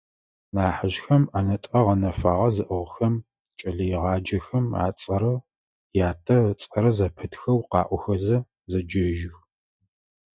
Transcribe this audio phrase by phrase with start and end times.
[0.55, 3.15] Нахьыжъхэм, ӏэнэтӏэ гъэнэфагъэ зыӏыгъхэм,
[3.59, 5.33] кӏэлэегъаджэхэм ацӏэрэ
[6.09, 8.37] ятэ ыцӏэрэ зэпытхэу къаӏохэзэ
[8.71, 9.37] зэджэжьых.